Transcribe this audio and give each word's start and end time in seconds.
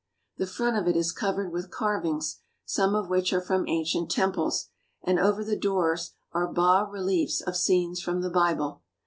The 0.37 0.47
front 0.47 0.77
of 0.77 0.87
it 0.87 0.95
is 0.97 1.11
covered 1.11 1.51
with 1.51 1.69
carvings, 1.69 2.39
some 2.65 2.95
of 2.95 3.07
which 3.11 3.31
are 3.33 3.39
from 3.39 3.67
ancient 3.67 4.09
temples, 4.09 4.69
and 5.03 5.19
over 5.19 5.43
the 5.43 5.55
doors 5.55 6.13
are 6.31 6.51
bas 6.51 6.87
reliefs 6.91 7.39
of 7.41 7.55
scenes 7.55 8.01
from 8.01 8.21
the 8.23 8.31
Bible. 8.31 8.81